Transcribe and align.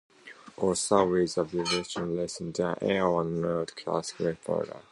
All 0.57 0.73
stars 0.73 1.35
with 1.37 1.37
a 1.37 1.43
declination 1.63 2.15
less 2.17 2.39
than 2.39 2.55
"A" 2.57 2.97
are 2.97 3.23
not 3.23 3.71
circumpolar. 4.03 4.81